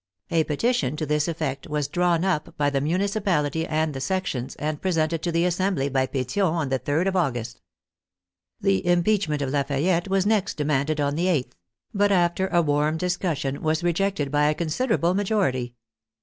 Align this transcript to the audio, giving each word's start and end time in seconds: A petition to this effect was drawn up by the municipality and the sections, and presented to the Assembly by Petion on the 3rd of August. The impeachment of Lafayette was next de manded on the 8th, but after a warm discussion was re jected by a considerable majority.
A 0.31 0.43
petition 0.45 0.95
to 0.97 1.05
this 1.05 1.27
effect 1.27 1.67
was 1.69 1.87
drawn 1.87 2.25
up 2.25 2.57
by 2.57 2.71
the 2.71 2.81
municipality 2.81 3.67
and 3.67 3.93
the 3.93 4.01
sections, 4.01 4.55
and 4.55 4.81
presented 4.81 5.21
to 5.21 5.31
the 5.31 5.45
Assembly 5.45 5.89
by 5.89 6.07
Petion 6.07 6.43
on 6.43 6.69
the 6.69 6.79
3rd 6.79 7.09
of 7.09 7.15
August. 7.15 7.61
The 8.59 8.83
impeachment 8.83 9.43
of 9.43 9.51
Lafayette 9.51 10.07
was 10.07 10.25
next 10.25 10.57
de 10.57 10.65
manded 10.65 10.99
on 11.05 11.13
the 11.13 11.25
8th, 11.27 11.51
but 11.93 12.11
after 12.11 12.47
a 12.47 12.63
warm 12.63 12.97
discussion 12.97 13.61
was 13.61 13.83
re 13.83 13.93
jected 13.93 14.31
by 14.31 14.49
a 14.49 14.55
considerable 14.55 15.13
majority. 15.13 15.75